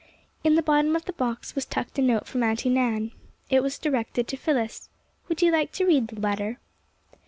[0.43, 3.11] In the bottom of the box was tucked a note from Auntie Nan.
[3.51, 4.89] It was directed to Phyllis.
[5.29, 6.57] Would you like to read the letter?